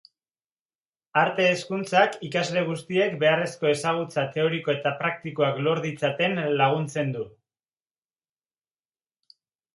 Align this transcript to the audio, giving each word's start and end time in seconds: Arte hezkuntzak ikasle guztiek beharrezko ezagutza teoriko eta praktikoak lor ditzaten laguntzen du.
Arte 1.23 1.43
hezkuntzak 1.49 2.15
ikasle 2.29 2.63
guztiek 2.69 3.13
beharrezko 3.25 3.67
ezagutza 3.73 4.25
teoriko 4.39 4.75
eta 4.75 4.95
praktikoak 5.03 5.61
lor 5.67 5.83
ditzaten 5.85 6.43
laguntzen 6.65 7.15
du. 7.19 7.29